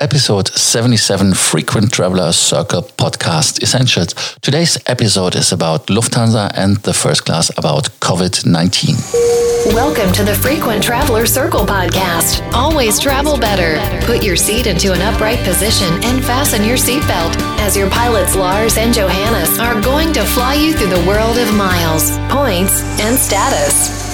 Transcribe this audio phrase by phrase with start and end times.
[0.00, 4.14] episode 77 Frequent Traveler Circle podcast essentials.
[4.42, 9.74] Today's episode is about Lufthansa and the first class about COVID 19.
[9.74, 12.42] Welcome to the Frequent Traveler Circle podcast.
[12.52, 13.80] Always travel better.
[14.04, 18.76] Put your seat into an upright position and fasten your seatbelt as your pilots Lars
[18.76, 24.05] and Johannes are going to fly you through the world of miles, points, and status.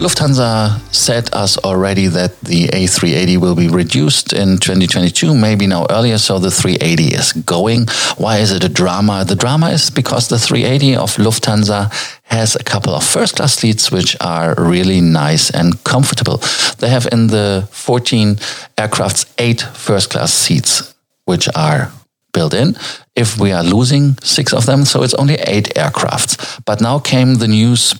[0.00, 6.16] Lufthansa said us already that the A380 will be reduced in 2022, maybe now earlier,
[6.16, 7.86] so the 380 is going.
[8.16, 9.26] Why is it a drama?
[9.26, 11.92] The drama is because the 380 of Lufthansa
[12.22, 16.38] has a couple of first class seats which are really nice and comfortable.
[16.78, 18.36] They have in the 14
[18.78, 20.94] aircrafts eight first class seats
[21.26, 21.92] which are
[22.32, 22.74] built in.
[23.14, 26.58] If we are losing six of them, so it's only eight aircrafts.
[26.64, 27.94] But now came the news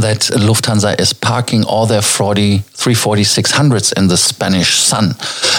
[0.00, 5.14] that Lufthansa is parking all their 40, 340-600s in the Spanish sun.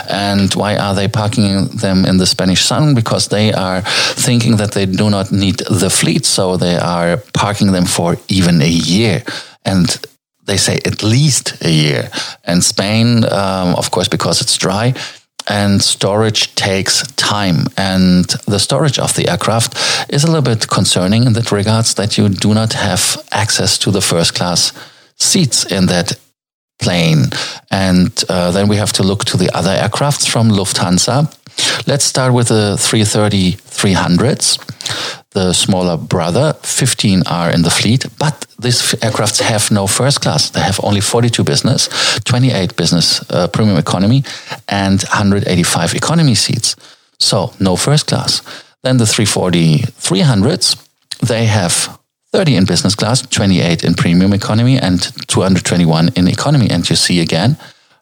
[0.09, 2.95] And why are they parking them in the Spanish sun?
[2.95, 7.71] Because they are thinking that they do not need the fleet, so they are parking
[7.71, 9.23] them for even a year.
[9.63, 9.87] And
[10.45, 12.09] they say at least a year.
[12.43, 14.93] And Spain, um, of course, because it's dry,
[15.47, 17.67] and storage takes time.
[17.77, 19.75] And the storage of the aircraft
[20.09, 23.91] is a little bit concerning in that regards that you do not have access to
[23.91, 24.73] the first class
[25.17, 26.17] seats in that
[26.79, 27.25] plane.
[27.71, 31.31] And uh, then we have to look to the other aircrafts from Lufthansa.
[31.87, 34.64] Let's start with the 330 300s
[35.35, 36.53] the smaller brother.
[36.63, 40.49] 15 are in the fleet, but these aircrafts have no first class.
[40.49, 41.89] They have only 42 business,
[42.23, 44.23] 28 business uh, premium economy,
[44.67, 46.75] and 185 economy seats.
[47.19, 48.41] So no first class.
[48.81, 50.77] Then the 340 300s,
[51.19, 51.99] they have
[52.31, 56.69] 30 in business class, 28 in premium economy, and 221 in economy.
[56.69, 57.57] And you see again,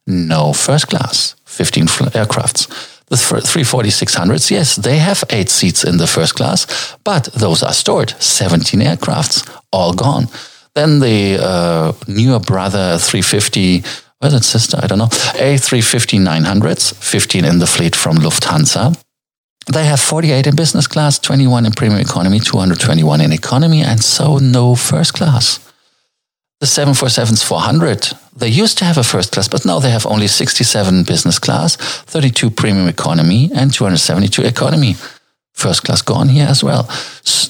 [0.06, 2.93] no first class, 15 aircrafts.
[3.08, 8.12] The 340-600s, yes, they have eight seats in the first class, but those are stored.
[8.20, 10.28] 17 aircrafts, all gone.
[10.74, 13.84] Then the uh, newer brother 350,
[14.22, 14.80] was it sister?
[14.82, 15.08] I don't know.
[15.08, 19.00] A350-900s, 15 in the fleet from Lufthansa.
[19.72, 24.38] They have 48 in business class, 21 in premium economy, 221 in economy, and so
[24.38, 25.60] no first class.
[26.64, 30.28] The 747's 400, they used to have a first class, but now they have only
[30.28, 34.96] 67 business class, 32 premium economy, and 272 economy.
[35.52, 36.84] First class gone here as well.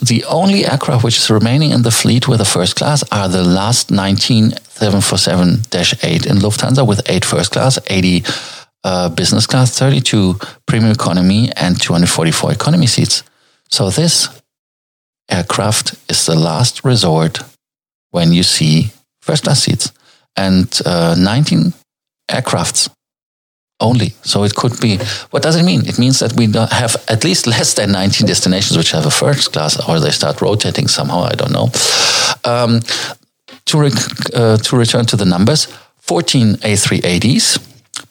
[0.01, 3.43] The only aircraft which is remaining in the fleet with a first class are the
[3.43, 8.23] last 19 747-8 in Lufthansa with 8 first class, 80
[8.83, 13.21] uh, business class, 32 premium economy, and 244 economy seats.
[13.69, 14.27] So this
[15.29, 17.41] aircraft is the last resort
[18.09, 18.91] when you see
[19.23, 19.91] first class seats
[20.35, 21.73] and uh, 19
[22.29, 22.89] aircrafts
[23.79, 24.09] only.
[24.23, 24.97] So it could be,
[25.31, 25.87] what does it mean?
[25.87, 29.53] It means that we have at least less than 19 destinations which have a first
[29.53, 31.69] class or they start rotating somehow, I don't know.
[32.43, 32.81] Um,
[33.65, 33.91] to, re-
[34.33, 35.67] uh, to return to the numbers,
[35.99, 37.59] 14 A380s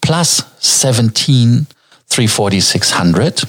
[0.01, 1.67] plus 17
[2.09, 3.43] 340 600.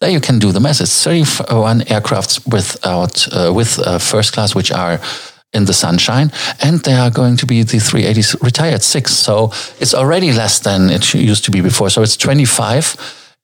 [0.00, 0.80] There you can do the math.
[0.80, 5.00] It's 31 aircrafts without, uh, with uh, first class, which are
[5.52, 6.30] in the sunshine,
[6.62, 9.12] and they are going to be the 380s retired six.
[9.12, 9.50] So
[9.80, 11.90] it's already less than it used to be before.
[11.90, 12.96] So it's 25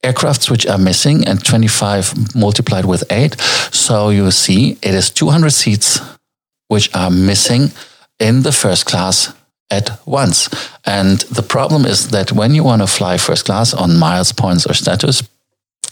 [0.03, 3.41] aircrafts which are missing and 25 multiplied with eight.
[3.73, 6.01] So you see it is 200 seats
[6.69, 7.71] which are missing
[8.21, 9.33] in the first class
[9.71, 10.49] at once.
[10.85, 14.67] And the problem is that when you want to fly first class on miles, points,
[14.67, 15.23] or status,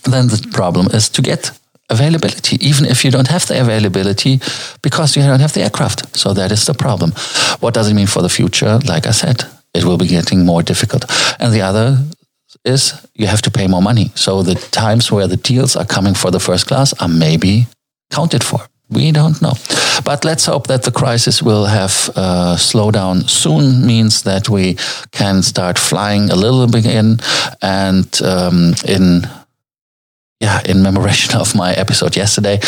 [0.05, 1.59] then the problem is to get
[1.91, 4.41] availability, even if you don't have the availability
[4.83, 6.17] because you don't have the aircraft.
[6.17, 7.13] So that is the problem.
[7.61, 8.79] What does it mean for the future?
[8.87, 9.45] Like I said,
[9.75, 11.05] it will be getting more difficult.
[11.39, 11.99] And the other
[12.65, 14.11] is you have to pay more money.
[14.15, 17.67] So the times where the deals are coming for the first class are maybe
[18.11, 18.61] counted for.
[18.91, 19.55] We don't know.
[20.05, 24.77] But let's hope that the crisis will have uh, slow down soon, means that we
[25.13, 27.19] can start flying a little bit in
[27.63, 29.23] and um, in
[30.43, 32.59] yeah, in memoration of my episode yesterday,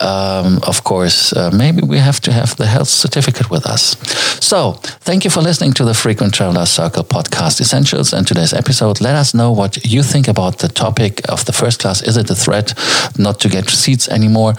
[0.00, 3.96] um, of course, uh, maybe we have to have the health certificate with us.
[4.40, 4.72] So,
[5.04, 9.00] thank you for listening to the Frequent Traveler Circle podcast essentials and today's episode.
[9.00, 12.02] Let us know what you think about the topic of the first class.
[12.02, 12.72] Is it a threat
[13.18, 14.54] not to get seats anymore?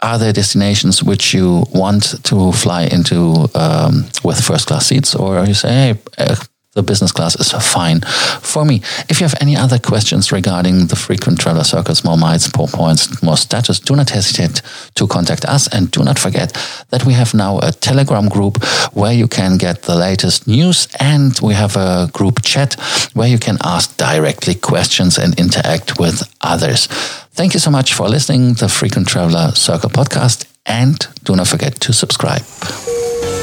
[0.00, 5.38] Are there destinations which you want to fly into um, with first class seats, or
[5.38, 6.36] are you say, hey, uh,
[6.78, 8.00] the business class is fine
[8.40, 8.76] for me.
[9.08, 13.20] If you have any other questions regarding the frequent traveler circles, more miles, more points,
[13.20, 14.62] more status, do not hesitate
[14.94, 15.66] to contact us.
[15.74, 16.52] And do not forget
[16.90, 20.86] that we have now a Telegram group where you can get the latest news.
[21.00, 22.74] And we have a group chat
[23.14, 26.86] where you can ask directly questions and interact with others.
[27.32, 30.46] Thank you so much for listening to the Frequent Traveler Circle podcast.
[30.64, 32.42] And do not forget to subscribe.